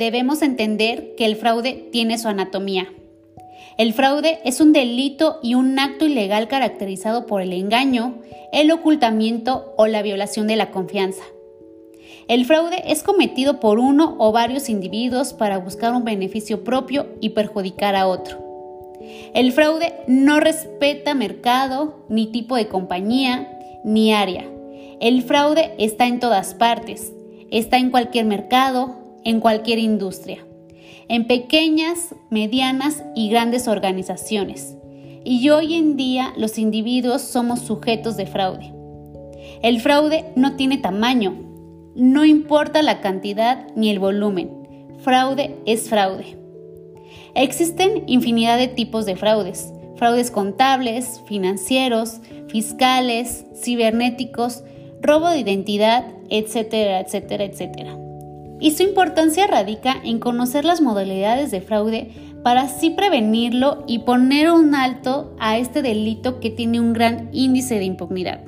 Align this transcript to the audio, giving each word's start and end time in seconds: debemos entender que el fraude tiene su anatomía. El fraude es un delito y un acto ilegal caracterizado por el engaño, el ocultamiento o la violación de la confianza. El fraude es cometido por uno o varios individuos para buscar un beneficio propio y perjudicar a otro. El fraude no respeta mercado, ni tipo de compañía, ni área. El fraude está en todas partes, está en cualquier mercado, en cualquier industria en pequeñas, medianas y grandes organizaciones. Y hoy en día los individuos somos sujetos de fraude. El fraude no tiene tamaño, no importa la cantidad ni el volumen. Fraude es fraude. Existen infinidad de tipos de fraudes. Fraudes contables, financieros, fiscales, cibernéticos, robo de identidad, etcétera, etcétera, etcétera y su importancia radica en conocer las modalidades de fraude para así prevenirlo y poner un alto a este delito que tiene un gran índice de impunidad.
debemos 0.00 0.40
entender 0.40 1.14
que 1.14 1.26
el 1.26 1.36
fraude 1.36 1.88
tiene 1.92 2.16
su 2.18 2.26
anatomía. 2.26 2.88
El 3.76 3.92
fraude 3.92 4.40
es 4.46 4.60
un 4.60 4.72
delito 4.72 5.38
y 5.42 5.54
un 5.54 5.78
acto 5.78 6.06
ilegal 6.06 6.48
caracterizado 6.48 7.26
por 7.26 7.42
el 7.42 7.52
engaño, 7.52 8.14
el 8.50 8.72
ocultamiento 8.72 9.74
o 9.76 9.86
la 9.86 10.00
violación 10.00 10.46
de 10.46 10.56
la 10.56 10.70
confianza. 10.70 11.22
El 12.28 12.46
fraude 12.46 12.82
es 12.86 13.02
cometido 13.02 13.60
por 13.60 13.78
uno 13.78 14.16
o 14.18 14.32
varios 14.32 14.70
individuos 14.70 15.34
para 15.34 15.58
buscar 15.58 15.92
un 15.92 16.04
beneficio 16.04 16.64
propio 16.64 17.06
y 17.20 17.30
perjudicar 17.30 17.94
a 17.94 18.06
otro. 18.06 18.38
El 19.34 19.52
fraude 19.52 19.92
no 20.06 20.40
respeta 20.40 21.12
mercado, 21.12 22.06
ni 22.08 22.26
tipo 22.26 22.56
de 22.56 22.68
compañía, 22.68 23.50
ni 23.84 24.14
área. 24.14 24.46
El 25.00 25.22
fraude 25.22 25.74
está 25.78 26.06
en 26.06 26.20
todas 26.20 26.54
partes, 26.54 27.12
está 27.50 27.76
en 27.76 27.90
cualquier 27.90 28.24
mercado, 28.24 29.00
en 29.24 29.40
cualquier 29.40 29.78
industria 29.78 30.44
en 31.10 31.26
pequeñas, 31.26 32.14
medianas 32.30 33.02
y 33.16 33.30
grandes 33.30 33.66
organizaciones. 33.66 34.76
Y 35.24 35.50
hoy 35.50 35.74
en 35.74 35.96
día 35.96 36.32
los 36.36 36.56
individuos 36.56 37.20
somos 37.20 37.58
sujetos 37.62 38.16
de 38.16 38.26
fraude. 38.26 38.72
El 39.60 39.80
fraude 39.80 40.24
no 40.36 40.54
tiene 40.54 40.78
tamaño, 40.78 41.34
no 41.96 42.24
importa 42.24 42.80
la 42.82 43.00
cantidad 43.00 43.66
ni 43.74 43.90
el 43.90 43.98
volumen. 43.98 44.52
Fraude 45.00 45.56
es 45.66 45.88
fraude. 45.88 46.38
Existen 47.34 48.04
infinidad 48.06 48.56
de 48.56 48.68
tipos 48.68 49.04
de 49.04 49.16
fraudes. 49.16 49.72
Fraudes 49.96 50.30
contables, 50.30 51.20
financieros, 51.26 52.20
fiscales, 52.46 53.46
cibernéticos, 53.60 54.62
robo 55.02 55.28
de 55.28 55.40
identidad, 55.40 56.06
etcétera, 56.28 57.00
etcétera, 57.00 57.44
etcétera 57.46 58.09
y 58.60 58.72
su 58.72 58.82
importancia 58.82 59.46
radica 59.46 59.96
en 60.04 60.18
conocer 60.18 60.64
las 60.64 60.80
modalidades 60.80 61.50
de 61.50 61.60
fraude 61.60 62.12
para 62.42 62.62
así 62.62 62.90
prevenirlo 62.90 63.84
y 63.86 64.00
poner 64.00 64.50
un 64.50 64.74
alto 64.74 65.34
a 65.38 65.58
este 65.58 65.82
delito 65.82 66.40
que 66.40 66.50
tiene 66.50 66.80
un 66.80 66.92
gran 66.92 67.28
índice 67.32 67.76
de 67.76 67.84
impunidad. 67.84 68.40